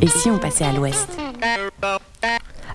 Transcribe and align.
Et 0.00 0.06
si 0.06 0.30
on 0.30 0.38
passait 0.38 0.64
à 0.64 0.72
l'ouest 0.72 1.08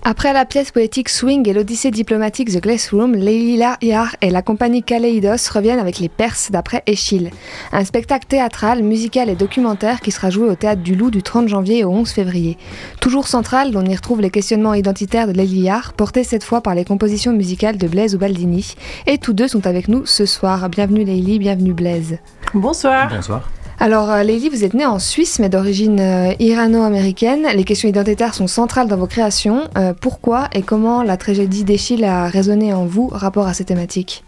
après 0.06 0.34
la 0.34 0.44
pièce 0.44 0.72
poétique 0.72 1.08
Swing 1.08 1.48
et 1.48 1.54
l'Odyssée 1.54 1.90
diplomatique 1.90 2.52
The 2.52 2.62
Glass 2.62 2.92
Room, 2.92 3.14
Leila 3.14 3.78
Yar 3.82 4.18
et 4.20 4.32
la 4.32 4.42
compagnie 4.42 4.84
Kaleidos 4.84 5.50
reviennent 5.54 5.80
avec 5.80 6.00
Les 6.00 6.10
Perses 6.10 6.52
d'après 6.52 6.84
Échille, 6.88 7.32
un 7.72 7.86
spectacle 7.86 8.28
théâtral, 8.28 8.84
musical 8.84 9.30
et 9.30 9.36
documentaire 9.36 10.02
qui 10.02 10.12
sera 10.12 10.30
joué 10.30 10.50
au 10.50 10.56
Théâtre 10.56 10.82
du 10.82 10.96
Loup 10.96 11.10
du 11.10 11.24
30 11.24 11.48
janvier 11.48 11.86
au 11.86 11.92
11 11.92 12.10
février. 12.12 12.58
Toujours 13.00 13.30
central, 13.30 13.72
on 13.76 13.86
y 13.86 13.96
retrouve 13.96 14.20
les 14.20 14.30
questionnements 14.30 14.74
identitaires 14.74 15.28
de 15.28 15.32
Leila 15.32 15.62
Yar, 15.62 15.94
portés 15.94 16.26
cette 16.26 16.44
fois 16.44 16.60
par 16.60 16.76
les 16.76 16.84
compositions 16.84 17.32
musicales 17.32 17.78
de 17.78 17.88
Blaise 17.88 18.14
Ubaldini. 18.14 18.76
Et 19.08 19.18
tous 19.18 19.32
deux 19.32 19.48
sont 19.48 19.66
avec 19.66 19.88
nous 19.88 20.06
ce 20.06 20.26
soir. 20.26 20.68
Bienvenue 20.68 21.06
Leili, 21.06 21.40
bienvenue 21.40 21.74
Blaise. 21.74 22.18
Bonsoir. 22.54 23.08
Bonsoir. 23.10 23.50
Alors, 23.80 24.12
euh, 24.12 24.24
Leili, 24.24 24.50
vous 24.50 24.64
êtes 24.64 24.74
née 24.74 24.86
en 24.86 25.00
Suisse, 25.00 25.40
mais 25.40 25.50
d'origine 25.50 26.00
euh, 26.00 26.34
irano-américaine. 26.40 27.48
Les 27.56 27.64
questions 27.64 27.90
identitaires 27.90 28.34
sont 28.34 28.48
centrales 28.48 28.88
dans 28.88 28.98
vos 28.98 29.08
créations. 29.08 29.64
Euh, 29.78 29.94
pourquoi 30.00 30.48
et 30.54 30.62
comment 30.62 31.04
la 31.04 31.18
tragédie 31.18 31.64
d'Echille 31.64 32.06
a 32.06 32.28
résonné 32.28 32.74
en 32.74 32.86
vous 32.86 33.08
rapport 33.08 33.48
à 33.48 33.54
ces 33.54 33.66
thématiques? 33.66 34.24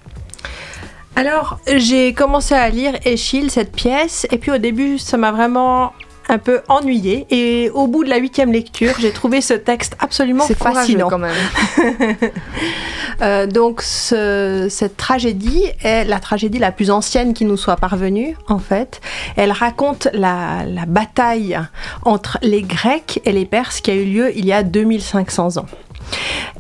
Alors, 1.16 1.60
j'ai 1.68 2.14
commencé 2.14 2.54
à 2.54 2.70
lire 2.70 2.94
Échille, 3.06 3.50
cette 3.50 3.72
pièce, 3.72 4.28
et 4.32 4.38
puis 4.38 4.52
au 4.52 4.58
début, 4.58 4.98
ça 4.98 5.16
m'a 5.16 5.32
vraiment 5.32 5.94
un 6.30 6.38
peu 6.38 6.62
ennuyé. 6.68 7.26
Et 7.30 7.70
au 7.70 7.88
bout 7.88 8.04
de 8.04 8.10
la 8.10 8.18
huitième 8.18 8.52
lecture, 8.52 8.94
j'ai 9.00 9.12
trouvé 9.12 9.42
ce 9.42 9.54
texte 9.54 9.96
absolument 10.00 10.46
fascinant. 10.48 11.10
quand 11.10 11.20
même. 11.20 11.36
Euh, 13.22 13.48
donc 13.48 13.82
cette 13.82 14.98
tragédie 14.98 15.64
est 15.82 16.04
la 16.04 16.20
tragédie 16.20 16.60
la 16.60 16.74
plus 16.74 16.92
ancienne 16.92 17.34
qui 17.34 17.46
nous 17.46 17.56
soit 17.56 17.78
parvenue, 17.78 18.36
en 18.50 18.60
fait. 18.60 19.00
Elle 19.38 19.54
raconte 19.54 20.10
la, 20.12 20.66
la 20.66 20.86
bataille 20.86 21.58
entre 22.04 22.38
les 22.42 22.62
Grecs 22.62 23.22
et 23.24 23.32
les 23.32 23.46
Perses 23.46 23.80
qui 23.80 23.92
a 23.92 23.94
eu 23.94 24.04
lieu 24.04 24.38
il 24.38 24.46
y 24.46 24.52
a 24.52 24.64
2500 24.64 25.58
ans. 25.58 25.66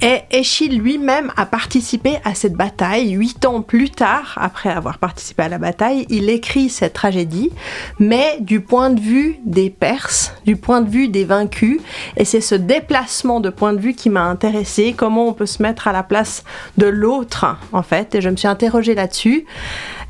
Et 0.01 0.21
Échille 0.31 0.77
lui-même 0.77 1.31
a 1.37 1.45
participé 1.45 2.17
à 2.23 2.35
cette 2.35 2.53
bataille. 2.53 3.11
Huit 3.11 3.45
ans 3.45 3.61
plus 3.61 3.89
tard, 3.89 4.37
après 4.41 4.69
avoir 4.69 4.97
participé 4.97 5.43
à 5.43 5.49
la 5.49 5.57
bataille, 5.57 6.05
il 6.09 6.29
écrit 6.29 6.69
cette 6.69 6.93
tragédie, 6.93 7.51
mais 7.99 8.37
du 8.41 8.59
point 8.59 8.89
de 8.89 8.99
vue 8.99 9.37
des 9.45 9.69
Perses, 9.69 10.33
du 10.45 10.55
point 10.55 10.81
de 10.81 10.89
vue 10.89 11.07
des 11.07 11.23
vaincus. 11.23 11.79
Et 12.17 12.25
c'est 12.25 12.41
ce 12.41 12.55
déplacement 12.55 13.39
de 13.39 13.49
point 13.49 13.73
de 13.73 13.79
vue 13.79 13.93
qui 13.93 14.09
m'a 14.09 14.23
intéressé. 14.23 14.93
Comment 14.95 15.27
on 15.27 15.33
peut 15.33 15.45
se 15.45 15.61
mettre 15.61 15.87
à 15.87 15.93
la 15.93 16.03
place 16.03 16.43
de 16.77 16.87
l'autre, 16.87 17.45
en 17.71 17.83
fait. 17.83 18.15
Et 18.15 18.21
je 18.21 18.29
me 18.29 18.35
suis 18.35 18.47
interrogée 18.47 18.95
là-dessus. 18.95 19.45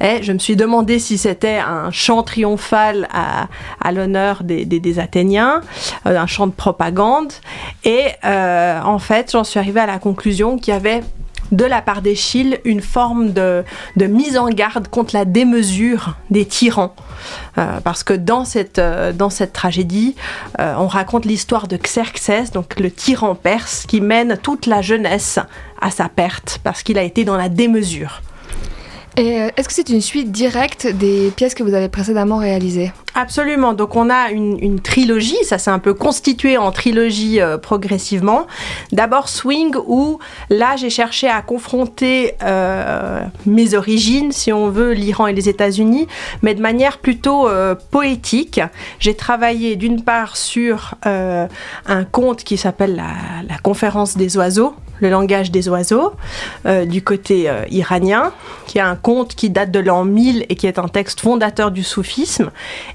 Et 0.01 0.23
je 0.23 0.31
me 0.33 0.39
suis 0.39 0.55
demandé 0.55 0.99
si 0.99 1.17
c'était 1.17 1.57
un 1.57 1.91
chant 1.91 2.23
triomphal 2.23 3.07
à, 3.11 3.91
l'honneur 3.91 4.43
des, 4.43 4.99
Athéniens, 4.99 5.61
euh, 6.05 6.17
un 6.17 6.27
chant 6.27 6.47
de 6.47 6.53
propagande. 6.53 7.33
Et 7.83 8.07
euh, 8.23 8.81
en 8.81 8.99
fait, 8.99 9.31
j'en 9.31 9.43
suis 9.43 9.59
arrivée 9.59 9.81
à 9.81 9.85
la 9.85 9.99
conclusion 9.99 10.57
qu'il 10.57 10.73
y 10.73 10.77
avait 10.77 11.01
de 11.51 11.66
la 11.66 11.81
part 11.81 12.01
d'Échille 12.01 12.59
une 12.66 12.81
forme 12.81 13.31
de, 13.31 13.63
mise 13.97 14.38
en 14.38 14.49
garde 14.49 14.88
contre 14.88 15.16
la 15.16 15.25
démesure 15.25 16.16
des 16.29 16.45
tyrans. 16.45 16.95
Euh, 17.57 17.79
parce 17.83 18.03
que 18.03 18.13
dans 18.13 18.45
cette, 18.45 18.79
dans 18.79 19.29
cette 19.29 19.53
tragédie, 19.53 20.16
on 20.57 20.88
raconte 20.88 21.25
l'histoire 21.25 21.67
de 21.67 21.77
Xerxès, 21.77 22.51
donc 22.51 22.79
le 22.79 22.89
tyran 22.89 23.35
perse, 23.35 23.85
qui 23.85 24.01
mène 24.01 24.38
toute 24.41 24.66
la 24.66 24.81
jeunesse 24.81 25.39
à 25.81 25.91
sa 25.91 26.09
perte, 26.09 26.59
parce 26.63 26.83
qu'il 26.83 26.97
a 26.97 27.03
été 27.03 27.25
dans 27.25 27.38
la 27.38 27.49
démesure. 27.49 28.21
Euh, 29.17 29.49
est-ce 29.55 29.67
que 29.69 29.73
c'est 29.73 29.89
une 29.89 30.02
suite 30.02 30.31
directe 30.31 30.88
des 30.88 31.31
pièces 31.35 31.55
que 31.55 31.63
vous 31.63 31.73
avez 31.73 31.88
précédemment 31.88 32.38
réalisées? 32.38 32.91
Absolument. 33.13 33.73
Donc 33.73 33.95
on 33.95 34.09
a 34.09 34.31
une, 34.31 34.81
trilogie, 34.81 35.38
ça 35.44 35.57
s'est 35.57 35.72
un 35.72 35.80
peu 35.80 35.94
constitué 35.94 36.57
en 36.57 36.72
trilogie 36.73 37.39
euh, 37.39 37.57
progressivement. 37.57 38.45
D'abord 38.91 39.30
Swing, 39.30 39.73
où 39.88 40.19
là 40.49 40.75
j'ai 40.75 40.89
cherché 40.89 41.30
à 41.30 41.41
confronter 41.41 42.33
euh, 42.44 43.22
mes 43.45 43.73
origines, 43.73 44.34
si 44.34 44.51
on 44.51 44.69
veut, 44.69 44.91
l'Iran 44.91 45.28
et 45.28 45.34
les 45.34 45.47
États-Unis, 45.47 46.07
mais 46.41 46.53
de 46.53 46.61
manière 46.61 46.97
plutôt 46.97 47.47
poétique. 47.91 48.59
J'ai 49.00 49.16
travaillé 49.16 49.78
d'une 49.78 50.01
part 50.01 50.35
sur 50.35 50.95
un 51.03 52.03
conte 52.11 52.44
qui 52.44 52.57
s'appelle 52.57 53.01
la 53.47 53.57
Conférence 53.59 54.17
des 54.17 54.38
oiseaux 54.38 54.75
le 55.00 55.09
langage 55.09 55.51
des 55.51 55.69
oiseaux, 55.69 56.13
euh, 56.66 56.85
du 56.85 57.03
côté 57.03 57.50
euh, 57.50 57.63
iranien, 57.69 58.31
qui 58.66 58.78
est 58.78 58.81
un 58.81 58.95
conte 58.95 59.35
qui 59.35 59.50
date 59.50 59.72
de 59.72 59.79
l'an 59.79 60.06
1000 60.06 60.45
et 60.50 60.56
qui 60.56 60.67
est 60.67 60.79
un 60.79 60.88
texte 60.88 61.22
fondateur 61.22 61.72
du 61.72 61.83
soufisme. 61.83 62.51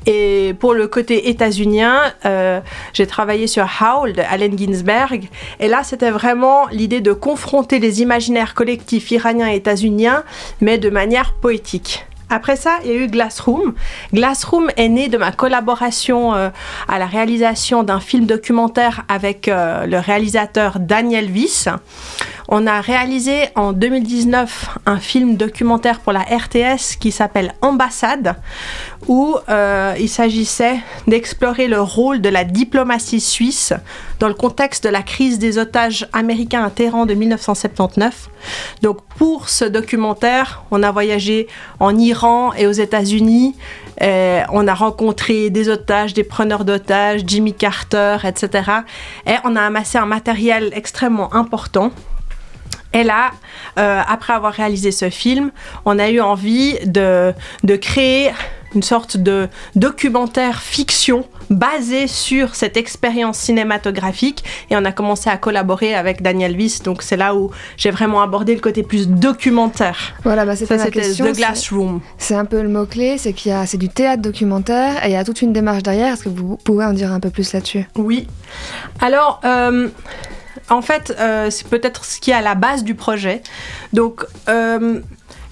Et 0.07 0.55
pour 0.59 0.75
le 0.75 0.89
côté 0.89 1.29
états-unien, 1.29 2.01
euh, 2.25 2.61
j'ai 2.93 3.07
travaillé 3.07 3.47
sur 3.47 3.67
Howl 3.81 4.13
de 4.13 4.23
Allen 4.23 4.57
Ginsberg. 4.59 5.29
Et 5.59 5.69
là, 5.69 5.83
c'était 5.85 6.11
vraiment 6.11 6.67
l'idée 6.69 7.01
de 7.01 7.13
confronter 7.13 7.79
les 7.79 8.03
imaginaires 8.03 8.55
collectifs 8.55 9.11
iraniens 9.11 9.51
et 9.51 9.57
états-uniens, 9.57 10.25
mais 10.61 10.79
de 10.79 10.91
manière 10.91 11.35
poétique. 11.35 12.07
Après 12.31 12.55
ça, 12.55 12.79
il 12.85 12.91
y 12.91 12.93
a 12.93 12.97
eu 12.97 13.09
Glassroom. 13.09 13.75
Glassroom 14.15 14.71
est 14.77 14.89
né 14.89 15.09
de 15.09 15.19
ma 15.19 15.33
collaboration 15.33 16.33
euh, 16.35 16.51
à 16.87 17.01
la 17.01 17.07
réalisation 17.07 17.83
d'un 17.83 17.99
film 17.99 18.25
documentaire 18.25 19.03
avec 19.09 19.49
euh, 19.49 19.85
le 19.87 19.99
réalisateur 19.99 20.79
Daniel 20.79 21.29
Wyss. 21.29 21.69
On 22.53 22.67
a 22.67 22.81
réalisé 22.81 23.45
en 23.55 23.73
2019 23.73 24.79
un 24.85 24.99
film 24.99 25.37
documentaire 25.37 26.01
pour 26.01 26.13
la 26.13 26.23
RTS 26.23 26.97
qui 26.99 27.13
s'appelle 27.13 27.55
Ambassade, 27.63 28.35
où 29.07 29.37
euh, 29.49 29.95
il 30.01 30.09
s'agissait 30.09 30.81
d'explorer 31.07 31.69
le 31.69 31.81
rôle 31.81 32.21
de 32.21 32.29
la 32.29 32.43
diplomatie 32.43 33.21
suisse 33.21 33.73
dans 34.19 34.27
le 34.27 34.35
contexte 34.35 34.83
de 34.83 34.89
la 34.89 35.03
crise 35.03 35.39
des 35.39 35.59
otages 35.59 36.09
américains 36.13 36.65
à 36.65 36.71
Téhéran 36.71 37.07
de 37.07 37.15
1979. 37.15 38.29
Donc 38.83 38.99
pour 39.17 39.49
ce 39.49 39.65
documentaire, 39.65 40.65
on 40.73 40.83
a 40.83 40.91
voyagé 40.91 41.47
en 41.79 41.97
Iran 41.97 42.53
et 42.55 42.67
aux 42.67 42.73
États-Unis. 42.73 43.55
on 44.01 44.67
a 44.67 44.75
rencontré 44.75 45.51
des 45.51 45.69
otages, 45.69 46.15
des 46.15 46.25
preneurs 46.25 46.65
d'otages, 46.65 47.21
Jimmy 47.25 47.55
Carter, 47.55 48.17
etc. 48.25 48.73
Et 49.25 49.37
on 49.45 49.55
a 49.55 49.63
amassé 49.63 49.99
un 49.99 50.07
matériel 50.07 50.71
extrêmement 50.75 51.33
important 51.33 51.93
et 52.93 53.05
là, 53.05 53.31
euh, 53.79 54.01
après 54.07 54.33
avoir 54.33 54.53
réalisé 54.53 54.91
ce 54.91 55.11
film, 55.11 55.51
on 55.85 55.99
a 55.99 56.11
eu 56.11 56.21
envie 56.21 56.79
de, 56.87 57.33
de 57.63 57.77
créer 57.77 58.33
une 58.75 58.83
sorte 58.83 59.17
de 59.17 59.49
documentaire 59.75 60.61
fiction 60.61 61.27
basé 61.51 62.07
sur 62.07 62.55
cette 62.55 62.77
expérience 62.77 63.37
cinématographique 63.39 64.45
et 64.71 64.77
on 64.77 64.85
a 64.85 64.93
commencé 64.93 65.29
à 65.29 65.37
collaborer 65.37 65.95
avec 65.95 66.23
Daniel 66.23 66.57
Wyss 66.57 66.83
donc 66.83 67.03
c'est 67.03 67.17
là 67.17 67.35
où 67.35 67.51
j'ai 67.77 67.91
vraiment 67.91 68.23
abordé 68.23 68.55
le 68.55 68.61
côté 68.61 68.85
plus 68.85 69.09
documentaire. 69.09 70.15
Voilà, 70.23 70.45
bah 70.45 70.55
c'était 70.55 70.77
ma 70.77 70.91
question. 70.91 71.27
The 71.27 71.37
Glass 71.37 71.73
Room. 71.73 72.01
C'est 72.19 72.35
un 72.35 72.45
peu 72.45 72.63
le 72.63 72.69
mot 72.69 72.87
clé, 72.87 73.19
c'est 73.19 73.33
qu'il 73.33 73.51
y 73.51 73.55
a 73.55 73.67
c'est 73.67 73.79
du 73.79 73.89
théâtre 73.89 74.23
documentaire 74.23 75.05
et 75.05 75.09
il 75.09 75.13
y 75.13 75.17
a 75.17 75.25
toute 75.25 75.43
une 75.43 75.53
démarche 75.53 75.83
derrière. 75.83 76.15
Est-ce 76.15 76.25
que 76.25 76.29
vous 76.29 76.57
pouvez 76.57 76.85
en 76.85 76.93
dire 76.93 77.13
un 77.13 77.21
peu 77.21 77.31
plus 77.31 77.53
là-dessus? 77.53 77.89
Oui. 77.97 78.29
Alors. 79.01 79.41
Euh, 79.45 79.89
en 80.71 80.83
fait, 80.83 81.15
euh, 81.19 81.51
c'est 81.51 81.67
peut-être 81.69 82.05
ce 82.05 82.21
qui 82.21 82.31
est 82.31 82.35
à 82.35 82.41
la 82.41 82.55
base 82.55 82.85
du 82.85 82.95
projet. 82.95 83.43
Donc, 83.93 84.25
euh, 84.49 85.01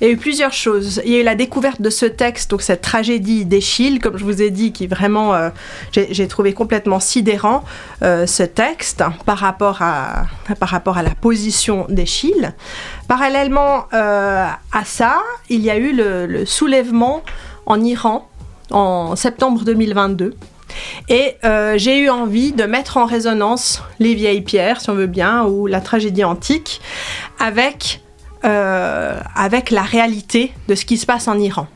il 0.01 0.07
y 0.07 0.11
a 0.11 0.13
eu 0.13 0.17
plusieurs 0.17 0.53
choses. 0.53 1.03
Il 1.05 1.13
y 1.13 1.17
a 1.17 1.21
eu 1.21 1.25
la 1.25 1.35
découverte 1.35 1.83
de 1.83 1.91
ce 1.91 2.07
texte, 2.07 2.51
donc 2.53 2.63
cette 2.63 2.83
tragédie 2.83 3.45
d'Échille, 3.45 3.99
comme 3.99 4.17
je 4.17 4.25
vous 4.25 4.41
ai 4.41 4.51
dit, 4.51 4.73
qui 4.73 4.87
vraiment, 4.87 5.35
euh, 5.35 5.51
j'ai 5.93 6.29
trouvé 6.29 6.53
complètement 6.53 7.01
sidérant 7.01 7.65
ce 8.01 8.45
texte 8.45 9.03
par 9.27 9.39
rapport 9.39 9.83
à, 9.83 10.27
par 10.61 10.69
rapport 10.69 10.99
à 10.99 11.03
la 11.03 11.17
position 11.17 11.87
d'Échille. 11.89 12.55
Parallèlement 13.09 13.87
à 13.91 14.85
ça, 14.85 15.21
il 15.49 15.63
y 15.63 15.71
a 15.71 15.77
eu 15.77 15.93
le 15.93 16.47
soulèvement 16.47 17.25
en 17.67 17.83
Iran 17.83 18.29
en 18.71 19.17
septembre 19.17 19.65
2022 19.65 20.37
et 21.09 21.37
euh, 21.45 21.75
j'ai 21.77 21.99
eu 21.99 22.11
envie 22.11 22.53
de 22.53 22.65
mettre 22.65 22.97
en 22.97 23.07
résonance 23.07 23.83
les 23.99 24.15
vieilles 24.15 24.43
pierres, 24.43 24.81
si 24.81 24.91
on 24.91 24.95
veut 24.95 25.07
bien, 25.07 25.45
ou 25.45 25.67
la 25.67 25.81
tragédie 25.81 26.25
antique, 26.25 26.81
avec, 27.39 28.03
euh, 28.45 29.19
avec 29.35 29.71
la 29.71 29.83
réalité 29.83 30.53
de 30.69 30.75
ce 30.75 30.85
qui 30.85 30.99
se 30.99 31.07
passe 31.07 31.29
en 31.29 31.39
Iran. 31.39 31.67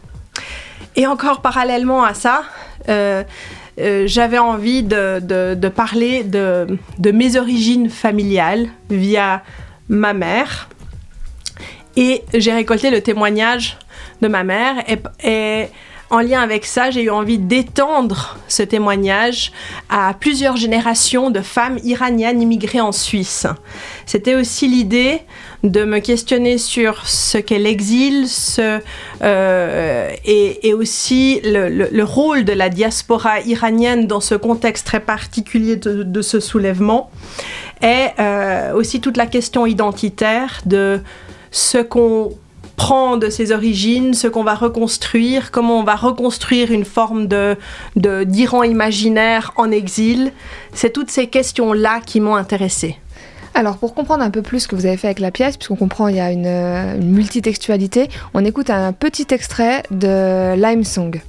Et 0.96 1.06
encore 1.06 1.40
parallèlement 1.40 2.04
à 2.04 2.14
ça, 2.14 2.42
euh, 2.88 3.24
j'avais 3.76 4.38
envie 4.38 4.82
de, 4.82 5.68
parler 5.68 6.24
de, 6.24 6.78
mes 7.12 7.36
origines 7.36 7.88
familiales 7.88 8.68
via 8.90 9.42
ma 9.88 10.12
mère. 10.12 10.68
Et 11.96 12.22
j'ai 12.34 12.52
récolté 12.52 12.90
le 12.90 13.00
témoignage 13.00 13.78
de 14.20 14.28
ma 14.28 14.44
mère. 14.44 14.76
Et 15.22 15.68
en 16.12 16.20
lien 16.20 16.42
avec 16.42 16.66
ça, 16.66 16.90
j'ai 16.90 17.04
eu 17.04 17.10
envie 17.10 17.38
d'étendre 17.38 18.36
ce 18.46 18.62
témoignage 18.62 19.50
à 19.88 20.12
plusieurs 20.12 20.56
générations 20.56 21.30
de 21.30 21.40
femmes 21.40 21.78
iraniennes 21.84 22.42
immigrées 22.42 22.82
en 22.82 22.92
Suisse. 22.92 23.46
C'était 24.04 24.34
aussi 24.34 24.68
l'idée 24.68 25.22
de 25.64 25.84
me 25.84 26.00
questionner 26.00 26.58
sur 26.58 27.06
ce 27.08 27.38
qu'est 27.38 27.58
l'exil 27.58 28.26
euh, 28.58 30.10
et, 30.26 30.74
aussi 30.74 31.40
le, 31.44 32.02
rôle 32.02 32.44
de 32.44 32.52
la 32.52 32.68
diaspora 32.68 33.40
iranienne 33.40 34.06
dans 34.06 34.20
ce 34.20 34.34
contexte 34.34 34.86
très 34.86 35.00
particulier 35.00 35.76
de, 35.76 36.22
ce 36.22 36.40
soulèvement 36.40 37.10
et 37.80 38.08
euh, 38.18 38.74
aussi 38.74 39.00
toute 39.00 39.16
la 39.16 39.26
question 39.26 39.64
identitaire 39.64 40.60
de 40.66 41.00
ce 41.50 41.78
qu'on 41.78 42.32
prend 42.76 43.16
de 43.16 43.28
ses 43.28 43.52
origines, 43.52 44.14
ce 44.14 44.28
qu'on 44.28 44.44
va 44.44 44.54
reconstruire, 44.54 45.50
comment 45.50 45.78
on 45.78 45.84
va 45.84 45.96
reconstruire 45.96 46.70
une 46.70 46.84
forme 46.84 47.26
de 47.26 47.56
d'Iran 47.96 48.62
imaginaire 48.62 49.52
en 49.56 49.70
exil. 49.70 50.32
C'est 50.72 50.92
toutes 50.92 51.10
ces 51.10 51.26
questions-là 51.26 52.00
qui 52.04 52.20
m'ont 52.20 52.36
intéressée. 52.36 52.96
Alors, 53.54 53.76
pour 53.76 53.94
comprendre 53.94 54.22
un 54.24 54.30
peu 54.30 54.40
plus 54.40 54.60
ce 54.60 54.68
que 54.68 54.74
vous 54.74 54.86
avez 54.86 54.96
fait 54.96 55.08
avec 55.08 55.18
la 55.18 55.30
pièce, 55.30 55.56
puisqu'on 55.56 55.76
comprend 55.76 56.08
il 56.08 56.16
y 56.16 56.20
a 56.20 56.30
une, 56.30 56.46
euh, 56.46 56.96
une, 56.96 57.10
multitextualité, 57.10 58.08
on 58.32 58.44
écoute 58.44 58.70
un 58.70 58.92
petit 58.92 59.26
extrait 59.30 59.82
de 59.90 60.54
Lime 60.54 60.84
Song. 60.84 61.20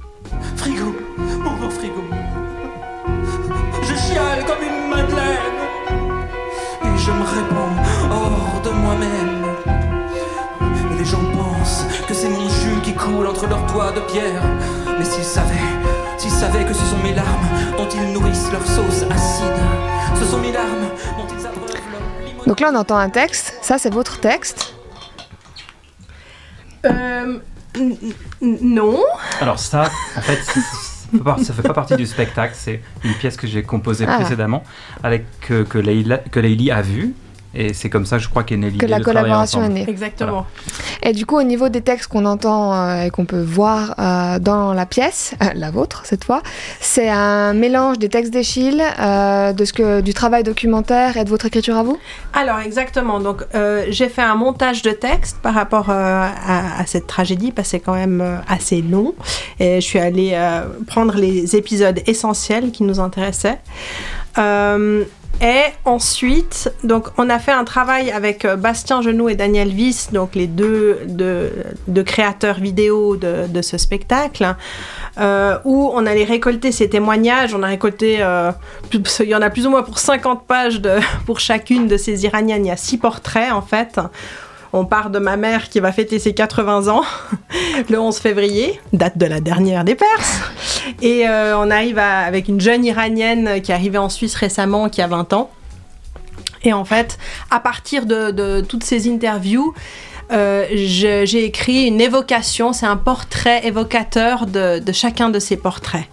Frigo, 0.56 0.96
mon 1.18 1.70
frigo. 1.70 2.02
Je 3.82 3.94
chiale 3.94 4.44
comme 4.46 4.62
une 4.62 4.88
madeleine. 4.88 5.38
Et 6.82 6.98
je 6.98 7.10
me 7.10 7.24
réponds 7.24 7.74
hors 8.10 8.62
de 8.62 8.70
moi-même. 8.70 9.73
Mon 13.08 13.12
jus 13.12 13.12
qui 13.12 13.16
coule 13.16 13.26
entre 13.26 13.46
leurs 13.46 13.66
doigts 13.66 13.92
de 13.92 14.00
pierre. 14.00 14.42
Mais 14.98 15.04
s'ils 15.04 15.24
savaient, 15.24 15.54
s'ils 16.18 16.30
savaient 16.30 16.64
que 16.64 16.74
ce 16.74 16.84
sont 16.84 16.98
mes 17.02 17.14
larmes 17.14 17.48
dont 17.76 17.88
ils 17.88 18.12
nourrissent 18.12 18.50
leur 18.52 18.66
sauce 18.66 19.02
acide, 19.10 19.52
ce 20.18 20.24
sont 20.24 20.38
mes 20.38 20.52
larmes 20.52 20.88
dont 21.16 21.26
ils 21.30 21.44
donc 22.46 22.60
là, 22.60 22.70
on 22.72 22.76
entend 22.76 22.98
un 22.98 23.08
texte. 23.08 23.54
Ça, 23.62 23.78
c'est 23.78 23.92
votre 23.92 24.20
texte 24.20 24.74
euh, 26.84 27.38
Non. 28.42 29.02
Alors 29.40 29.58
ça, 29.58 29.90
en 30.14 30.20
fait, 30.20 30.38
ça 30.42 30.58
ne 31.38 31.42
fait 31.44 31.62
pas 31.62 31.72
partie 31.72 31.96
du 31.96 32.04
spectacle. 32.04 32.54
C'est 32.54 32.82
une 33.02 33.14
pièce 33.14 33.38
que 33.38 33.46
j'ai 33.46 33.62
composée 33.62 34.04
ah. 34.06 34.16
précédemment, 34.16 34.62
avec 35.02 35.24
que, 35.40 35.62
que, 35.62 35.78
que 35.78 36.70
a 36.70 36.82
vue 36.82 37.14
et 37.54 37.72
c'est 37.72 37.88
comme 37.88 38.04
ça, 38.06 38.18
je 38.18 38.28
crois, 38.28 38.42
qu'est 38.42 38.56
née 38.56 38.70
l'idée 38.70 38.84
Que 38.84 38.90
la 38.90 39.00
collaboration 39.00 39.62
est 39.62 39.68
née. 39.68 39.84
Exactement. 39.88 40.46
Et 41.02 41.12
du 41.12 41.24
coup, 41.26 41.38
au 41.38 41.42
niveau 41.42 41.68
des 41.68 41.82
textes 41.82 42.08
qu'on 42.08 42.24
entend 42.24 42.74
euh, 42.74 43.02
et 43.02 43.10
qu'on 43.10 43.26
peut 43.26 43.42
voir 43.42 43.94
euh, 43.98 44.38
dans 44.38 44.72
la 44.72 44.86
pièce, 44.86 45.34
euh, 45.42 45.46
la 45.54 45.70
vôtre 45.70 46.02
cette 46.04 46.24
fois, 46.24 46.42
c'est 46.80 47.08
un 47.08 47.52
mélange 47.52 47.98
des 47.98 48.08
textes 48.08 48.32
d'Echille, 48.32 48.78
de 48.78 49.64
ce 49.64 49.72
que, 49.72 50.00
du 50.00 50.14
travail 50.14 50.42
documentaire 50.42 51.16
et 51.16 51.24
de 51.24 51.30
votre 51.30 51.46
écriture 51.46 51.76
à 51.76 51.82
vous? 51.82 51.98
Alors, 52.32 52.58
exactement. 52.58 53.20
Donc, 53.20 53.44
j'ai 53.88 54.08
fait 54.08 54.22
un 54.22 54.34
montage 54.34 54.82
de 54.82 54.90
textes 54.90 55.38
par 55.42 55.54
rapport 55.54 55.90
à, 55.90 56.80
à, 56.80 56.86
cette 56.86 57.06
tragédie, 57.06 57.52
parce 57.52 57.68
que 57.68 57.70
c'est 57.72 57.80
quand 57.80 57.94
même 57.94 58.40
assez 58.48 58.82
long. 58.82 59.14
Et 59.60 59.80
je 59.80 59.86
suis 59.86 59.98
allée 59.98 60.38
prendre 60.86 61.16
les 61.16 61.56
épisodes 61.56 62.00
essentiels 62.06 62.70
qui 62.70 62.82
nous 62.82 63.00
intéressaient. 63.00 63.58
Et 65.40 65.64
ensuite, 65.84 66.72
donc, 66.84 67.08
on 67.18 67.28
a 67.28 67.38
fait 67.38 67.52
un 67.52 67.64
travail 67.64 68.10
avec 68.10 68.44
euh, 68.44 68.56
Bastien 68.56 69.02
Genoux 69.02 69.28
et 69.28 69.34
Daniel 69.34 69.68
Viss, 69.68 70.12
donc 70.12 70.34
les 70.34 70.46
deux 70.46 71.00
de, 71.06 72.02
créateurs 72.02 72.58
vidéo 72.58 73.16
de, 73.16 73.62
ce 73.62 73.76
spectacle, 73.76 74.54
euh, 75.18 75.58
où 75.64 75.90
on 75.92 76.06
allait 76.06 76.24
récolter 76.24 76.72
ces 76.72 76.88
témoignages. 76.88 77.54
On 77.54 77.62
a 77.62 77.66
récolté, 77.66 78.18
euh, 78.20 78.52
il 78.92 79.28
y 79.28 79.34
en 79.34 79.42
a 79.42 79.50
plus 79.50 79.66
ou 79.66 79.70
moins 79.70 79.82
pour 79.82 79.98
50 79.98 80.46
pages 80.46 80.80
pour 81.26 81.40
chacune 81.40 81.88
de 81.88 81.96
ces 81.96 82.24
Iraniennes. 82.24 82.64
Il 82.64 82.68
y 82.68 82.72
a 82.72 82.76
six 82.76 82.98
portraits 82.98 83.52
en 83.52 83.62
fait 83.62 83.98
on 84.74 84.84
part 84.84 85.10
de 85.10 85.20
ma 85.20 85.36
mère 85.36 85.68
qui 85.70 85.78
va 85.78 85.92
fêter 85.92 86.18
ses 86.18 86.34
80 86.34 86.88
ans 86.88 87.04
le 87.88 87.98
11 87.98 88.18
février, 88.18 88.80
date 88.92 89.16
de 89.16 89.24
la 89.24 89.40
dernière 89.40 89.84
des 89.84 89.94
Perses. 89.94 90.40
Et 91.00 91.28
euh, 91.28 91.56
on 91.56 91.70
arrive 91.70 91.98
avec 91.98 92.48
une 92.48 92.60
jeune 92.60 92.84
iranienne 92.84 93.62
qui 93.62 93.70
est 93.70 93.74
arrivée 93.74 93.98
en 93.98 94.08
Suisse 94.08 94.34
récemment, 94.34 94.88
qui 94.88 95.00
a 95.00 95.06
20 95.06 95.32
ans. 95.32 95.50
Et 96.64 96.72
en 96.72 96.84
fait, 96.84 97.18
à 97.52 97.60
partir 97.60 98.04
de, 98.04 98.62
toutes 98.62 98.82
ces 98.82 99.08
interviews, 99.08 99.74
euh, 100.32 100.66
j'ai 100.72 101.44
écrit 101.44 101.86
une 101.86 102.00
évocation, 102.00 102.72
c'est 102.72 102.86
un 102.86 102.96
portrait 102.96 103.64
évocateur 103.64 104.46
de, 104.46 104.82
chacun 104.92 105.30
de 105.30 105.38
ces 105.38 105.56
portraits. 105.56 106.08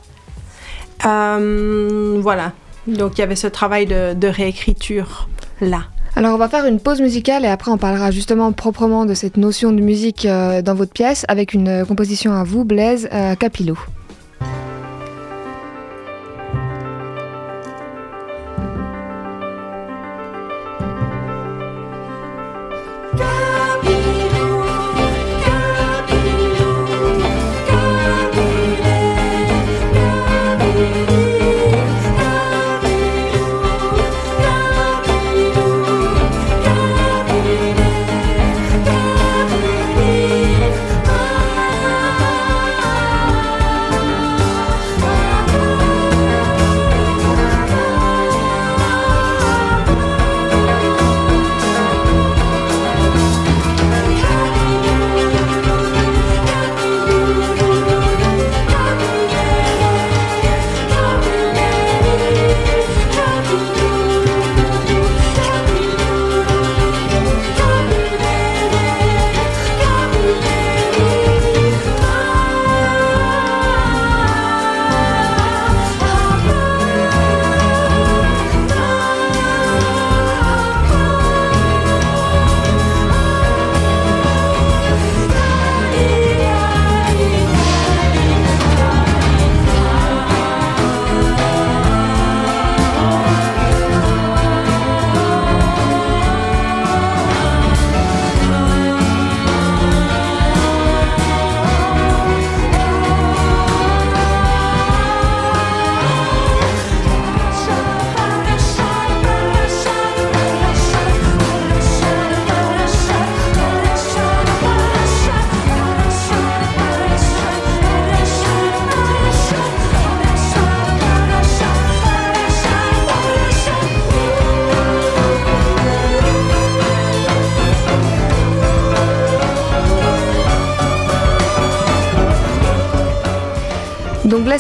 Euh, 1.04 2.20
voilà, 2.22 2.52
donc 2.86 3.18
il 3.18 3.22
y 3.22 3.24
avait 3.24 3.36
ce 3.36 3.48
travail 3.48 3.88
de 3.88 4.28
réécriture 4.28 5.30
là. 5.62 5.86
Alors 6.16 6.36
on 6.36 6.38
va 6.38 6.50
faire 6.50 6.66
une 6.66 6.80
pause 6.80 7.00
musicale 7.02 7.46
et 7.46 7.48
après 7.48 7.72
on 7.72 7.78
parlera 7.78 8.12
justement 8.12 8.52
proprement 8.52 9.06
de 9.06 9.14
cette 9.14 9.38
notion 9.38 9.72
de 9.72 9.82
musique 9.82 10.26
euh, 10.26 10.62
dans 10.62 10.76
votre 10.76 10.92
pièce 10.92 11.26
avec 11.30 11.54
une 11.54 11.86
composition 11.86 12.34
à 12.34 12.44
vous, 12.44 12.66
Blaise 12.66 13.08
euh, 13.14 13.36
Capillo. 13.36 13.78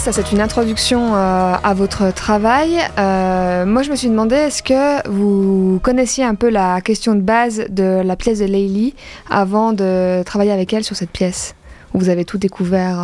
Ça 0.01 0.11
c'est 0.11 0.31
une 0.31 0.41
introduction 0.41 1.13
euh, 1.13 1.53
à 1.63 1.73
votre 1.75 2.11
travail. 2.11 2.79
Euh, 2.97 3.67
moi 3.67 3.83
je 3.83 3.91
me 3.91 3.95
suis 3.95 4.09
demandé, 4.09 4.33
est-ce 4.35 4.63
que 4.63 5.07
vous 5.07 5.79
connaissiez 5.83 6.23
un 6.23 6.33
peu 6.33 6.49
la 6.49 6.81
question 6.81 7.13
de 7.13 7.21
base 7.21 7.65
de 7.69 8.01
la 8.03 8.15
pièce 8.15 8.39
de 8.39 8.45
Leili 8.45 8.95
avant 9.29 9.73
de 9.73 10.23
travailler 10.23 10.51
avec 10.51 10.73
elle 10.73 10.83
sur 10.83 10.95
cette 10.95 11.11
pièce? 11.11 11.53
Vous 11.93 12.09
avez 12.09 12.25
tout 12.25 12.39
découvert 12.39 12.97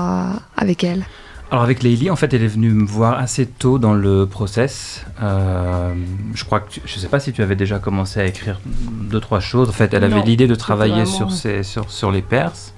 avec 0.57 0.83
elle? 0.83 1.05
Alors 1.51 1.63
avec 1.63 1.83
Leili, 1.83 2.09
en 2.09 2.15
fait, 2.15 2.33
elle 2.33 2.43
est 2.43 2.47
venue 2.47 2.71
me 2.71 2.85
voir 2.85 3.19
assez 3.19 3.45
tôt 3.45 3.77
dans 3.77 3.93
le 3.93 4.25
process. 4.25 5.05
Euh, 5.21 5.93
je 6.33 6.43
crois 6.45 6.61
que 6.61 6.73
je 6.83 6.95
ne 6.95 6.99
sais 6.99 7.07
pas 7.07 7.19
si 7.19 7.31
tu 7.31 7.43
avais 7.43 7.55
déjà 7.55 7.77
commencé 7.77 8.19
à 8.19 8.25
écrire 8.25 8.59
deux 8.65 9.19
trois 9.19 9.39
choses. 9.39 9.69
En 9.69 9.73
fait, 9.73 9.93
elle 9.93 10.03
avait 10.03 10.23
l'idée 10.23 10.47
de 10.47 10.55
travailler 10.55 11.05
sur, 11.05 11.31
ces, 11.31 11.61
sur, 11.61 11.91
sur 11.91 12.11
les 12.11 12.23
Perses. 12.23 12.73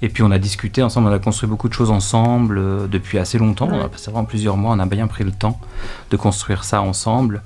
Et 0.00 0.08
puis 0.08 0.22
on 0.22 0.30
a 0.30 0.38
discuté 0.38 0.82
ensemble, 0.82 1.08
on 1.08 1.12
a 1.12 1.18
construit 1.18 1.48
beaucoup 1.48 1.68
de 1.68 1.74
choses 1.74 1.90
ensemble 1.90 2.58
euh, 2.58 2.86
depuis 2.86 3.18
assez 3.18 3.36
longtemps. 3.36 3.68
On 3.70 3.80
a 3.80 3.88
passé 3.88 4.10
vraiment 4.10 4.24
plusieurs 4.24 4.56
mois, 4.56 4.72
on 4.76 4.78
a 4.78 4.86
bien 4.86 5.08
pris 5.08 5.24
le 5.24 5.32
temps 5.32 5.58
de 6.10 6.16
construire 6.16 6.62
ça 6.62 6.82
ensemble. 6.82 7.42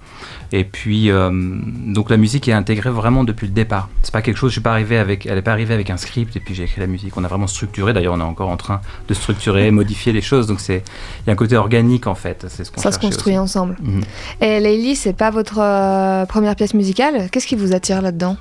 Et 0.52 0.64
puis 0.64 1.11
euh, 1.11 1.30
donc 1.32 2.11
la 2.11 2.18
musique 2.18 2.49
est 2.49 2.52
intégrée 2.52 2.90
vraiment 2.90 3.25
depuis 3.25 3.47
le 3.47 3.54
départ. 3.54 3.88
C'est 4.02 4.12
pas 4.12 4.21
quelque 4.21 4.37
chose, 4.37 4.50
je 4.50 4.54
suis 4.54 4.61
pas 4.61 4.73
arrivé 4.73 4.99
avec, 4.99 5.25
elle 5.25 5.37
n'est 5.37 5.42
pas 5.42 5.52
arrivée 5.52 5.73
avec 5.73 5.88
un 5.88 5.97
script 5.97 6.37
et 6.37 6.40
puis 6.40 6.54
j'ai 6.54 6.64
écrit 6.64 6.82
la 6.82 6.87
musique. 6.87 7.16
On 7.16 7.25
a 7.25 7.28
vraiment 7.28 7.47
structuré. 7.47 7.94
D'ailleurs, 7.94 8.14
on 8.14 8.21
est 8.21 8.23
encore 8.23 8.50
en 8.50 8.59
train 8.59 8.82
de 9.09 9.14
structurer, 9.14 9.71
modifier 9.71 10.12
les 10.12 10.21
choses. 10.21 10.47
Donc 10.47 10.61
c'est 10.61 10.85
il 11.21 11.28
y 11.28 11.30
a 11.30 11.32
un 11.32 11.37
côté 11.37 11.56
organique 11.56 12.06
en 12.06 12.14
fait. 12.14 12.44
C'est 12.49 12.64
ce 12.64 12.71
qu'on 12.71 12.82
Ça 12.82 12.92
se 12.92 12.99
construit 12.99 13.38
ensemble. 13.38 13.78
Mhm. 13.80 14.02
Et 14.42 14.61
Leili, 14.61 14.94
c'est 14.94 15.14
pas 15.14 15.30
votre 15.30 15.59
euh, 15.59 16.26
première 16.26 16.54
pièce 16.54 16.75
musicale? 16.75 17.30
Qu'est-ce 17.30 17.47
qui 17.47 17.56
vous 17.56 17.73
attire 17.73 18.02
là-dedans? 18.02 18.37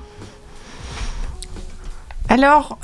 Alors 2.28 2.78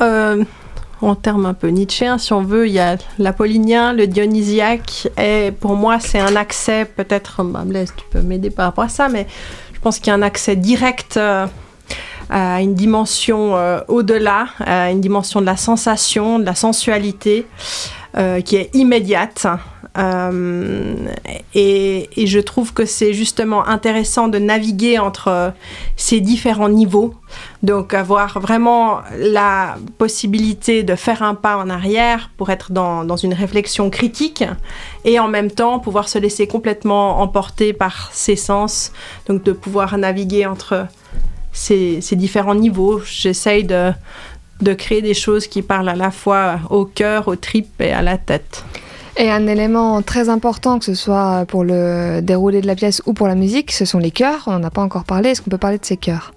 en 1.00 1.14
termes 1.14 1.46
un 1.46 1.54
peu 1.54 1.68
nietzschéens, 1.68 2.18
si 2.18 2.32
on 2.32 2.42
veut, 2.42 2.66
il 2.66 2.72
y 2.72 2.78
a 2.78 2.96
l'apollinien, 3.18 3.92
le 3.92 4.06
dionysiaque, 4.06 5.08
et 5.16 5.52
pour 5.52 5.76
moi, 5.76 6.00
c'est 6.00 6.18
un 6.18 6.36
accès, 6.36 6.84
peut-être, 6.84 7.44
bah, 7.44 7.62
Blaise, 7.64 7.92
tu 7.96 8.04
peux 8.10 8.20
m'aider 8.20 8.50
par 8.50 8.66
rapport 8.66 8.84
à 8.84 8.88
ça, 8.88 9.08
mais 9.08 9.26
je 9.72 9.80
pense 9.80 9.98
qu'il 9.98 10.08
y 10.08 10.10
a 10.10 10.14
un 10.14 10.22
accès 10.22 10.56
direct 10.56 11.16
euh, 11.16 11.46
à 12.30 12.60
une 12.60 12.74
dimension 12.74 13.56
euh, 13.56 13.80
au-delà, 13.88 14.48
à 14.58 14.90
une 14.90 15.00
dimension 15.00 15.40
de 15.40 15.46
la 15.46 15.56
sensation, 15.56 16.38
de 16.38 16.44
la 16.44 16.54
sensualité, 16.54 17.46
euh, 18.16 18.40
qui 18.40 18.56
est 18.56 18.74
immédiate. 18.74 19.46
Euh, 19.96 20.94
et, 21.54 22.08
je 22.16 22.38
trouve 22.38 22.72
que 22.72 22.84
c'est 22.84 23.14
justement 23.14 23.66
intéressant 23.66 24.28
de 24.28 24.38
naviguer 24.38 24.98
entre 24.98 25.52
ces 25.96 26.20
différents 26.20 26.68
niveaux. 26.68 27.14
Donc 27.62 27.94
avoir 27.94 28.38
vraiment 28.38 29.00
la 29.18 29.76
possibilité 29.98 30.82
de 30.82 30.94
faire 30.94 31.22
un 31.22 31.34
pas 31.34 31.56
en 31.56 31.70
arrière 31.70 32.30
pour 32.36 32.50
être 32.50 32.72
dans, 32.72 33.16
une 33.16 33.34
réflexion 33.34 33.90
critique 33.90 34.44
et 35.04 35.18
en 35.18 35.28
même 35.28 35.50
temps 35.50 35.78
pouvoir 35.78 36.08
se 36.08 36.18
laisser 36.18 36.46
complètement 36.46 37.20
emporter 37.20 37.72
par 37.72 38.10
ses 38.12 38.36
sens. 38.36 38.92
Donc 39.26 39.42
de 39.42 39.52
pouvoir 39.52 39.96
naviguer 39.98 40.46
entre 40.46 40.86
ces, 41.52 42.00
différents 42.12 42.54
niveaux. 42.54 43.00
J'essaye 43.04 43.64
de 43.64 44.74
créer 44.74 45.02
des 45.02 45.14
choses 45.14 45.46
qui 45.46 45.62
parlent 45.62 45.88
à 45.88 45.96
la 45.96 46.10
fois 46.10 46.60
au 46.70 46.84
cœur, 46.84 47.28
aux 47.28 47.36
tripes 47.36 47.80
et 47.80 47.92
à 47.92 48.02
la 48.02 48.18
tête. 48.18 48.64
Et 49.20 49.32
un 49.32 49.48
élément 49.48 50.00
très 50.00 50.28
important, 50.28 50.78
que 50.78 50.84
ce 50.84 50.94
soit 50.94 51.44
pour 51.48 51.64
le 51.64 52.20
déroulé 52.22 52.60
de 52.60 52.68
la 52.68 52.76
pièce 52.76 53.02
ou 53.04 53.14
pour 53.14 53.26
la 53.26 53.34
musique, 53.34 53.72
ce 53.72 53.84
sont 53.84 53.98
les 53.98 54.12
chœurs. 54.12 54.44
On 54.46 54.52
n'en 54.52 54.62
a 54.62 54.70
pas 54.70 54.80
encore 54.80 55.02
parlé. 55.02 55.30
Est-ce 55.30 55.42
qu'on 55.42 55.50
peut 55.50 55.58
parler 55.58 55.78
de 55.78 55.84
ces 55.84 55.96
chœurs? 55.96 56.32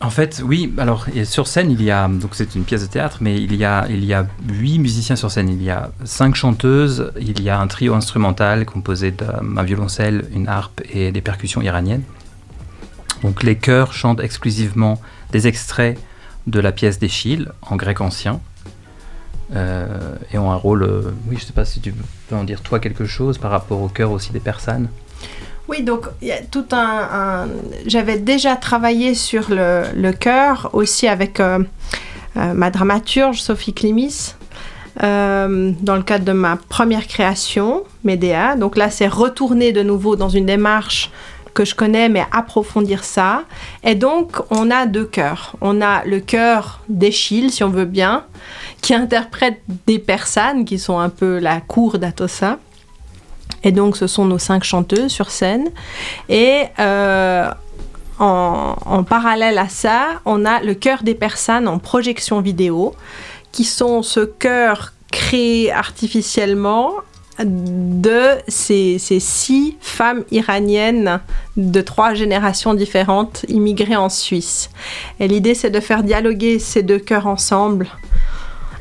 En 0.00 0.10
fait, 0.10 0.40
oui. 0.44 0.72
Alors, 0.78 1.06
sur 1.24 1.48
scène, 1.48 1.72
il 1.72 1.82
y 1.82 1.90
a 1.90 2.06
donc 2.06 2.36
c'est 2.36 2.54
une 2.54 2.62
pièce 2.62 2.82
de 2.82 2.86
théâtre, 2.86 3.18
mais 3.20 3.34
il 3.34 3.56
y 3.56 3.64
a 3.64 3.86
il 3.90 4.04
y 4.04 4.14
a 4.14 4.28
huit 4.48 4.78
musiciens 4.78 5.16
sur 5.16 5.28
scène. 5.28 5.48
Il 5.48 5.60
y 5.60 5.70
a 5.70 5.90
cinq 6.04 6.36
chanteuses. 6.36 7.10
Il 7.18 7.42
y 7.42 7.50
a 7.50 7.58
un 7.58 7.66
trio 7.66 7.94
instrumental 7.94 8.64
composé 8.64 9.10
d'un 9.10 9.64
violoncelle, 9.64 10.26
une 10.32 10.46
harpe 10.46 10.82
et 10.92 11.10
des 11.10 11.20
percussions 11.20 11.62
iraniennes. 11.62 12.04
Donc, 13.24 13.42
les 13.42 13.56
chœurs 13.56 13.92
chantent 13.92 14.20
exclusivement 14.20 15.00
des 15.32 15.48
extraits 15.48 15.98
de 16.46 16.60
la 16.60 16.70
pièce 16.70 17.00
d'Échille 17.00 17.50
en 17.62 17.74
grec 17.74 18.00
ancien. 18.00 18.40
Euh, 19.54 20.16
et 20.32 20.38
ont 20.38 20.50
un 20.50 20.56
rôle. 20.56 20.82
Euh, 20.82 21.02
oui, 21.28 21.36
je 21.36 21.42
ne 21.42 21.46
sais 21.46 21.52
pas 21.52 21.64
si 21.64 21.80
tu 21.80 21.94
peux 22.28 22.34
en 22.34 22.42
dire 22.42 22.62
toi 22.62 22.80
quelque 22.80 23.04
chose 23.04 23.38
par 23.38 23.52
rapport 23.52 23.80
au 23.80 23.88
cœur 23.88 24.10
aussi 24.10 24.32
des 24.32 24.40
personnes. 24.40 24.88
Oui, 25.68 25.82
donc 25.82 26.06
il 26.20 26.28
y 26.28 26.32
a 26.32 26.42
tout 26.42 26.64
un. 26.72 27.46
J'avais 27.86 28.18
déjà 28.18 28.56
travaillé 28.56 29.14
sur 29.14 29.46
le, 29.50 30.10
chœur 30.12 30.70
aussi 30.72 31.06
avec 31.06 31.38
euh, 31.38 31.60
ma 32.34 32.70
dramaturge 32.70 33.40
Sophie 33.40 33.72
Climis. 33.72 34.34
dans 35.00 35.96
le 35.96 36.02
cadre 36.02 36.24
de 36.24 36.32
ma 36.32 36.56
première 36.56 37.06
création, 37.06 37.84
Médéa. 38.02 38.56
Donc 38.56 38.76
là, 38.76 38.90
c'est 38.90 39.08
retourner 39.08 39.72
de 39.72 39.82
nouveau 39.82 40.16
dans 40.16 40.28
une 40.28 40.46
démarche 40.46 41.10
que 41.56 41.64
je 41.64 41.74
connais, 41.74 42.08
mais 42.10 42.24
approfondir 42.32 43.02
ça. 43.02 43.44
Et 43.82 43.94
donc, 43.94 44.36
on 44.50 44.70
a 44.70 44.84
deux 44.84 45.06
chœurs. 45.06 45.56
On 45.62 45.80
a 45.80 46.04
le 46.04 46.20
chœur 46.20 46.80
d'Echille, 46.90 47.50
si 47.50 47.64
on 47.64 47.70
veut 47.70 47.86
bien, 47.86 48.24
qui 48.82 48.94
interprète 48.94 49.60
des 49.86 49.98
personnes 49.98 50.66
qui 50.66 50.78
sont 50.78 50.98
un 50.98 51.08
peu 51.08 51.38
la 51.38 51.60
cour 51.62 51.98
d'Atossa. 51.98 52.58
Et 53.64 53.72
donc, 53.72 53.96
ce 53.96 54.06
sont 54.06 54.26
nos 54.26 54.38
cinq 54.38 54.64
chanteuses 54.64 55.10
sur 55.10 55.30
scène. 55.30 55.70
Et 56.28 56.64
euh, 56.78 57.50
en, 58.18 59.02
parallèle 59.04 59.56
à 59.56 59.70
ça, 59.70 60.20
on 60.26 60.44
a 60.44 60.60
le 60.60 60.74
chœur 60.74 61.02
des 61.02 61.14
personnes 61.14 61.66
en 61.68 61.78
projection 61.78 62.42
vidéo, 62.42 62.94
qui 63.50 63.64
sont 63.64 64.02
ce 64.02 64.20
chœur 64.20 64.92
créé 65.10 65.72
artificiellement 65.72 66.92
de 67.44 68.36
ces, 68.48 68.98
six 68.98 69.76
femmes 69.80 70.24
iraniennes 70.30 71.20
de 71.56 71.80
trois 71.80 72.14
générations 72.14 72.74
différentes 72.74 73.44
immigrées 73.48 73.96
en 73.96 74.08
Suisse. 74.08 74.70
Et 75.20 75.28
l'idée, 75.28 75.54
c'est 75.54 75.70
de 75.70 75.80
faire 75.80 76.02
dialoguer 76.02 76.58
ces 76.58 76.82
deux 76.82 76.98
cœurs 76.98 77.26
ensemble 77.26 77.88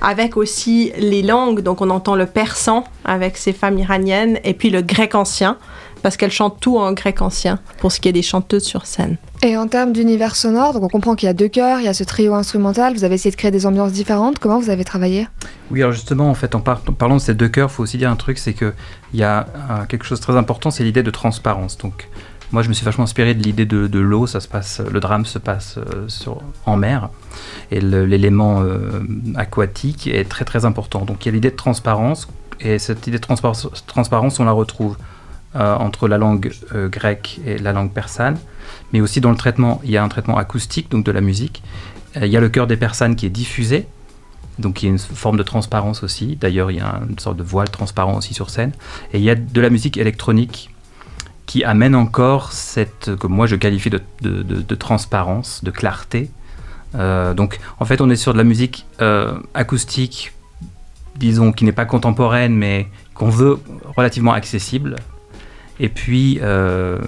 avec 0.02 0.38
aussi 0.38 0.92
les 0.98 1.22
langues. 1.22 1.62
Donc 1.62 1.82
on 1.82 1.90
entend 1.90 2.16
le 2.16 2.26
persan 2.26 2.84
avec 3.04 3.38
ces 3.38 3.54
femmes 3.54 3.80
iraniennes 3.80 4.40
et 4.44 4.54
puis 4.54 4.70
le 4.70 4.82
grec 4.82 5.16
ancien 5.16 5.58
parce 6.06 6.18
qu'elles 6.18 6.30
chantent 6.30 6.60
tout 6.60 6.78
en 6.78 6.94
grec 6.94 7.24
ancien 7.24 7.58
pour 7.80 7.92
ce 7.92 8.00
qui 8.00 8.08
est 8.08 8.12
des 8.12 8.22
chanteuses 8.22 8.66
sur 8.66 8.86
scène. 8.86 9.18
Et 9.42 9.58
en 9.58 9.68
termes 9.68 9.92
d'univers 9.92 10.36
sonore, 10.36 10.74
donc 10.74 10.84
on 10.84 10.88
comprend 10.88 11.16
qu'il 11.16 11.26
y 11.26 11.30
a 11.32 11.34
deux 11.34 11.48
chœurs, 11.48 11.80
il 11.80 11.86
y 11.86 11.88
a 11.88 11.96
ce 11.96 12.04
trio 12.04 12.36
instrumental, 12.36 12.94
vous 12.94 13.04
avez 13.04 13.16
essayé 13.16 13.32
de 13.32 13.36
créer 13.36 13.50
des 13.50 13.66
ambiances 13.66 13.92
différentes. 13.92 14.38
Comment 14.38 14.60
vous 14.60 14.70
avez 14.70 14.84
travaillé? 14.84 15.28
Oui, 15.72 15.82
alors 15.82 15.94
justement, 15.94 16.30
en 16.30 16.36
fait, 16.36 16.54
en, 16.54 16.60
parlant 16.60 17.16
de 17.16 17.22
ces 17.22 17.34
deux 17.34 17.48
chœurs, 17.48 17.72
il 17.72 17.74
faut 17.74 17.82
aussi 17.82 17.98
dire 17.98 18.12
un 18.12 18.18
truc, 18.18 18.38
c'est 18.38 18.54
qu'il 18.54 18.72
y 19.16 19.24
a 19.24 19.48
euh, 19.72 19.86
quelque 19.86 20.06
chose 20.06 20.20
de 20.20 20.24
très 20.24 20.38
important, 20.38 20.70
c'est 20.70 20.84
l'idée 20.84 21.02
de 21.02 21.10
transparence. 21.10 21.76
Donc 21.80 22.08
moi, 22.52 22.62
je 22.62 22.70
me 22.70 22.76
suis 22.76 22.86
vachement 22.86 23.06
inspiré 23.06 23.34
de 23.34 23.42
l'idée 23.42 23.66
de, 23.66 24.00
l'eau. 24.00 24.28
Ça 24.28 24.42
se 24.42 24.48
passe, 24.48 24.82
le 24.82 25.00
drame 25.00 25.26
se 25.26 25.40
passe 25.40 25.80
euh, 25.80 26.08
sur, 26.08 26.38
en 26.68 26.78
mer, 26.78 27.10
et 27.72 27.82
l'élément 27.82 28.62
euh, 28.62 29.02
aquatique 29.38 30.06
est 30.06 30.30
très 30.30 30.46
très 30.46 30.66
important. 30.66 31.04
Donc 31.04 31.26
il 31.26 31.30
y 31.30 31.32
a 31.32 31.34
l'idée 31.34 31.50
de 31.50 31.56
transparence, 31.56 32.28
et 32.60 32.78
cette 32.78 33.08
idée 33.08 33.18
de 33.18 33.26
transparence 33.26 34.40
on 34.40 34.46
la 34.46 34.52
retrouve 34.52 34.98
entre 35.56 36.08
la 36.08 36.18
langue 36.18 36.52
euh, 36.74 36.90
grecque 36.90 37.40
et 37.46 37.58
la 37.58 37.72
langue 37.72 37.92
persane, 37.92 38.38
mais 38.94 39.02
aussi 39.02 39.22
dans 39.22 39.32
le 39.32 39.38
traitement, 39.38 39.82
il 39.84 39.92
y 39.92 39.98
a 39.98 40.04
un 40.04 40.10
traitement 40.10 40.38
acoustique, 40.38 40.92
donc 40.92 41.06
de 41.06 41.12
la 41.12 41.22
musique. 41.22 41.64
Euh, 42.18 42.26
il 42.26 42.32
y 42.32 42.38
a 42.38 42.42
le 42.42 42.50
chœur 42.50 42.68
des 42.68 42.78
persanes 42.78 43.16
qui 43.16 43.26
est 43.26 43.30
diffusé, 43.30 43.88
donc 44.60 44.84
il 44.84 44.88
y 44.88 44.90
a 44.90 44.92
une 44.92 45.00
forme 45.00 45.38
de 45.38 45.44
transparence 45.44 46.04
aussi. 46.04 46.36
D'ailleurs, 46.36 46.72
il 46.72 46.78
y 46.78 46.82
a 46.82 47.02
une 47.10 47.20
sorte 47.20 47.38
de 47.38 47.44
voile 47.44 47.70
transparent 47.70 48.16
aussi 48.16 48.34
sur 48.34 48.50
scène. 48.50 48.74
Et 49.14 49.18
il 49.18 49.24
y 49.24 49.30
a 49.30 49.36
de 49.36 49.62
la 49.62 49.70
musique 49.70 49.98
électronique 49.98 50.70
qui 51.46 51.64
amène 51.64 51.96
encore 51.96 52.52
cette, 52.52 53.16
que 53.16 53.28
moi 53.28 53.46
je 53.46 53.56
qualifie 53.56 53.92
de, 53.92 54.02
de, 54.22 54.76
transparence, 54.76 55.64
de 55.64 55.70
clarté. 55.70 56.32
donc 56.94 57.60
en 57.80 57.86
fait, 57.86 58.02
on 58.02 58.10
est 58.10 58.16
sur 58.16 58.34
de 58.34 58.40
la 58.40 58.44
musique 58.44 58.88
acoustique, 59.54 60.34
disons, 61.18 61.52
qui 61.52 61.64
n'est 61.64 61.72
pas 61.72 61.86
contemporaine, 61.86 62.56
mais 62.56 62.88
qu'on 63.14 63.30
veut 63.30 63.60
relativement 63.96 64.34
accessible, 64.34 64.96
et 65.80 65.90
puis, 65.90 66.40
euh, 66.42 67.00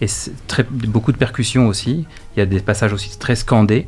et 0.00 0.06
très, 0.46 0.64
beaucoup 0.64 1.12
de 1.12 1.16
percussions 1.16 1.66
aussi. 1.66 2.06
Il 2.36 2.40
y 2.40 2.42
a 2.42 2.46
des 2.46 2.60
passages 2.60 2.92
aussi 2.92 3.18
très 3.18 3.36
scandés. 3.36 3.86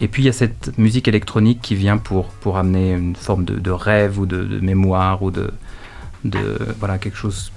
Et 0.00 0.08
puis, 0.08 0.22
il 0.22 0.26
y 0.26 0.30
a 0.30 0.32
cette 0.32 0.76
musique 0.78 1.08
électronique 1.08 1.60
qui 1.60 1.74
vient 1.74 1.98
pour, 1.98 2.26
pour 2.26 2.56
amener 2.56 2.92
une 2.92 3.14
forme 3.14 3.44
de, 3.44 3.56
de 3.56 3.70
rêve 3.70 4.18
ou 4.18 4.24
de, 4.24 4.44
de, 4.44 4.60
mémoire 4.60 5.22
ou 5.22 5.30
de, 5.30 5.52
de 6.24 6.58
voilà, 6.78 6.96
quelque 6.96 7.18
chose 7.18 7.52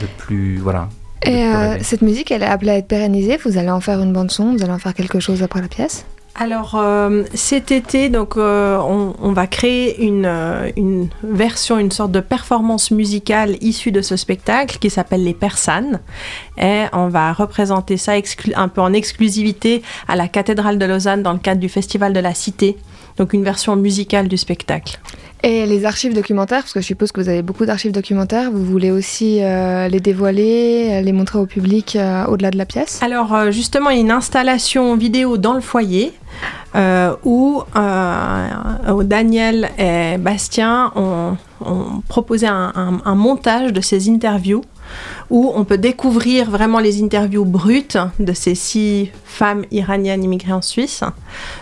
de 0.00 0.06
plus. 0.18 0.58
Voilà. 0.58 0.88
Et 1.22 1.44
euh, 1.44 1.76
cette 1.82 2.02
musique, 2.02 2.30
elle 2.30 2.42
est 2.42 2.46
appelée 2.46 2.70
à 2.70 2.76
être 2.76 2.86
pérennisée. 2.86 3.36
Vous 3.44 3.58
allez 3.58 3.70
en 3.70 3.80
faire 3.80 4.00
une 4.00 4.12
bande-son 4.12 4.52
Vous 4.52 4.62
allez 4.62 4.72
en 4.72 4.78
faire 4.78 4.94
quelque 4.94 5.18
chose 5.18 5.42
après 5.42 5.60
la 5.60 5.68
pièce 5.68 6.06
alors 6.40 6.76
euh, 6.76 7.24
cet 7.34 7.72
été, 7.72 8.08
donc 8.10 8.36
euh, 8.36 8.78
on, 8.78 9.32
va 9.32 9.48
créer 9.48 10.04
une, 10.04 10.24
euh, 10.24 10.70
une, 10.76 11.08
version, 11.24 11.78
une 11.78 11.90
sorte 11.90 12.12
de 12.12 12.20
performance 12.20 12.92
musicale 12.92 13.56
issue 13.60 13.90
de 13.90 14.02
ce 14.02 14.16
spectacle 14.16 14.78
qui 14.78 14.88
s'appelle 14.88 15.24
Les 15.24 15.34
Persanes. 15.34 15.98
Et 16.56 16.84
on 16.92 17.08
va 17.08 17.32
représenter 17.32 17.96
ça 17.96 18.12
un 18.54 18.68
peu 18.68 18.80
en 18.80 18.92
exclusivité 18.92 19.82
à 20.06 20.14
la 20.14 20.28
cathédrale 20.28 20.78
de 20.78 20.86
Lausanne 20.86 21.24
dans 21.24 21.32
le 21.32 21.40
cadre 21.40 21.60
du 21.60 21.68
Festival 21.68 22.12
de 22.12 22.20
la 22.20 22.34
Cité. 22.34 22.76
Donc 23.16 23.32
une 23.32 23.42
version 23.42 23.74
musicale 23.74 24.28
du 24.28 24.36
spectacle. 24.36 25.00
Et 25.42 25.66
les 25.66 25.84
archives 25.84 26.14
documentaires, 26.14 26.62
parce 26.62 26.72
que 26.72 26.80
je 26.80 26.86
suppose 26.86 27.12
que 27.12 27.20
vous 27.20 27.28
avez 27.28 27.42
beaucoup 27.42 27.64
d'archives 27.64 27.92
documentaires, 27.92 28.50
vous 28.50 28.64
voulez 28.64 28.90
aussi 28.90 29.40
les 29.40 30.00
dévoiler, 30.00 31.00
les 31.02 31.12
montrer 31.12 31.38
au 31.38 31.46
public 31.46 31.96
au-delà 32.26 32.50
de 32.50 32.58
la 32.58 32.66
pièce? 32.66 33.00
Alors 33.02 33.50
justement, 33.52 33.90
il 33.90 33.96
y 33.96 33.98
a 33.98 34.02
une 34.02 34.10
installation 34.10 34.96
vidéo 34.96 35.38
dans 35.38 35.54
le 35.54 35.60
foyer 35.60 36.12
où 37.24 37.62
Daniel 39.04 39.70
et 39.78 40.18
Bastien 40.18 40.92
ont, 40.96 41.36
proposé 42.08 42.46
un, 42.46 43.14
montage 43.14 43.72
de 43.72 43.80
ces 43.80 44.08
interviews 44.10 44.62
où 45.30 45.52
on 45.54 45.64
peut 45.64 45.78
découvrir 45.78 46.50
vraiment 46.50 46.78
les 46.78 47.02
interviews 47.02 47.44
brutes 47.44 47.98
de 48.18 48.32
ces 48.32 48.54
six 48.54 49.10
femmes 49.24 49.64
iraniennes 49.70 50.24
immigrées 50.24 50.52
en 50.52 50.62
Suisse. 50.62 51.02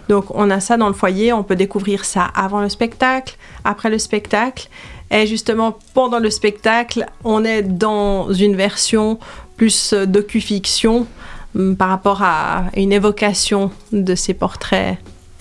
Donc 0.09 0.27
on 0.31 0.51
a 0.51 0.61
ça 0.61 0.77
dans 0.77 0.89
le 0.89 0.95
foyer, 0.95 1.33
on 1.33 1.43
peut 1.43 1.57
découvrir 1.57 2.05
ça 2.05 2.25
avant 2.35 2.61
le 2.61 2.69
spectacle, 2.69 3.37
après 3.65 3.91
le 3.91 3.99
spectacle. 3.99 4.69
Et 5.11 5.27
justement, 5.27 5.79
pendant 5.95 6.19
le 6.19 6.31
spectacle, 6.31 7.07
on 7.23 7.45
est 7.45 7.63
dans 7.63 8.33
une 8.33 8.57
version 8.57 9.19
plus 9.57 9.95
docu-fiction 9.95 11.07
hum, 11.55 11.77
par 11.77 11.89
rapport 11.89 12.23
à 12.23 12.65
une 12.75 12.93
évocation 12.93 13.71
de 13.93 14.15
ces 14.15 14.35
portraits 14.35 14.99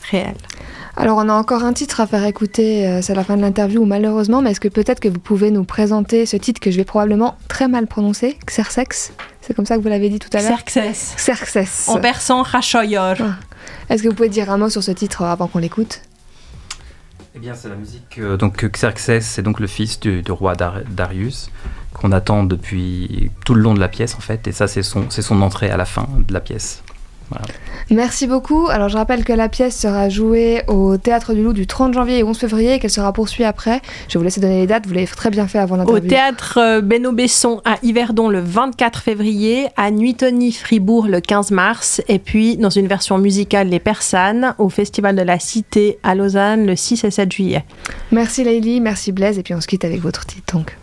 réels. 0.09 0.35
Alors 0.97 1.17
on 1.17 1.27
a 1.27 1.33
encore 1.33 1.65
un 1.65 1.73
titre 1.73 1.99
à 1.99 2.07
faire 2.07 2.23
écouter, 2.23 2.87
euh, 2.87 3.01
c'est 3.01 3.13
la 3.13 3.25
fin 3.25 3.35
de 3.35 3.41
l'interview 3.41 3.83
malheureusement, 3.83 4.41
mais 4.41 4.51
est-ce 4.51 4.61
que 4.61 4.69
peut-être 4.69 5.01
que 5.01 5.09
vous 5.09 5.19
pouvez 5.19 5.51
nous 5.51 5.65
présenter 5.65 6.25
ce 6.25 6.37
titre 6.37 6.61
que 6.61 6.71
je 6.71 6.77
vais 6.77 6.85
probablement 6.85 7.37
très 7.49 7.67
mal 7.67 7.85
prononcer, 7.85 8.37
Xerxes? 8.45 9.11
C'est 9.41 9.53
comme 9.53 9.65
ça 9.65 9.75
que 9.75 9.81
vous 9.81 9.89
l'avez 9.89 10.09
dit 10.09 10.19
tout 10.19 10.29
à 10.31 10.41
l'heure? 10.41 10.63
Xerxes. 10.65 11.15
Xerxes. 11.17 11.89
En 11.89 11.99
persan, 11.99 12.43
Rachoyor. 12.43 13.15
Ah. 13.19 13.35
Est-ce 13.89 14.03
que 14.03 14.07
vous 14.07 14.15
pouvez 14.15 14.29
dire 14.29 14.49
un 14.49 14.57
mot 14.57 14.69
sur 14.69 14.83
ce 14.83 14.91
titre 14.91 15.23
avant 15.23 15.47
qu'on 15.47 15.59
l'écoute? 15.59 16.01
Eh 17.35 17.39
bien 17.39 17.53
c'est 17.55 17.67
la 17.67 17.75
musique, 17.75 18.17
euh, 18.17 18.37
donc 18.37 18.63
Xerxes 18.63 19.19
c'est 19.19 19.41
donc 19.41 19.59
le 19.59 19.67
fils 19.67 19.99
du, 19.99 20.23
roi 20.29 20.55
Darius 20.55 21.49
qu'on 21.93 22.13
attend 22.13 22.43
depuis 22.45 23.29
tout 23.43 23.53
le 23.53 23.61
long 23.61 23.73
de 23.73 23.81
la 23.81 23.89
pièce 23.89 24.15
en 24.15 24.21
fait, 24.21 24.47
et 24.47 24.53
ça 24.53 24.69
c'est 24.69 24.83
son, 24.83 25.09
son 25.09 25.41
entrée 25.41 25.69
à 25.69 25.75
la 25.75 25.85
fin 25.85 26.07
de 26.25 26.33
la 26.33 26.39
pièce. 26.39 26.84
Merci 27.91 28.25
beaucoup. 28.25 28.67
Alors 28.67 28.89
je 28.89 28.97
rappelle 28.97 29.23
que 29.23 29.33
la 29.33 29.47
pièce 29.47 29.79
sera 29.79 30.09
jouée 30.09 30.63
au 30.67 30.97
Théâtre 30.97 31.33
du 31.33 31.43
Loup 31.43 31.53
du 31.53 31.67
30 31.67 31.93
janvier 31.93 32.19
et 32.19 32.23
11 32.23 32.37
février 32.37 32.73
et 32.73 32.79
qu'elle 32.79 32.89
sera 32.91 33.13
poursuivie 33.13 33.43
après. 33.43 33.81
Je 34.07 34.13
vais 34.13 34.19
vous 34.19 34.23
laisser 34.23 34.41
donner 34.41 34.61
les 34.61 34.67
dates, 34.67 34.87
vous 34.87 34.93
l'avez 34.93 35.07
très 35.07 35.29
bien 35.29 35.47
fait 35.47 35.59
avant 35.59 35.75
l'interview. 35.75 36.03
Au 36.03 36.07
Théâtre 36.07 36.57
euh, 36.59 36.81
Beno 36.81 37.11
Besson 37.11 37.61
à 37.63 37.77
Yverdon 37.83 38.29
le 38.29 38.39
24 38.39 39.01
février, 39.01 39.67
à 39.77 39.91
Nuitony 39.91 40.51
Fribourg 40.51 41.07
le 41.07 41.21
15 41.21 41.51
mars 41.51 42.01
et 42.07 42.19
puis 42.19 42.57
dans 42.57 42.69
une 42.69 42.87
version 42.87 43.17
musicale 43.17 43.69
Les 43.69 43.79
Persanes 43.79 44.55
au 44.57 44.69
Festival 44.69 45.15
de 45.15 45.21
la 45.21 45.37
Cité 45.37 45.99
à 46.03 46.15
Lausanne 46.15 46.65
le 46.65 46.75
6 46.75 47.03
et 47.03 47.11
7 47.11 47.31
juillet. 47.31 47.65
Merci 48.11 48.43
Leïli, 48.43 48.81
merci 48.81 49.11
Blaise 49.11 49.37
et 49.37 49.43
puis 49.43 49.53
on 49.53 49.61
se 49.61 49.67
quitte 49.67 49.85
avec 49.85 50.01
votre 50.01 50.25
titre 50.25 50.55
donc. 50.55 50.75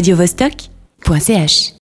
radiovostok.ch 0.00 1.79